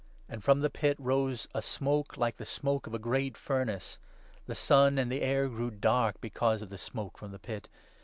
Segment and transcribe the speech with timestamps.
[0.29, 3.99] 507 from the pit rose a smoke like the smoke of a great furnace.
[4.47, 7.69] The sun and the air grew dark because of the smoke from the pit.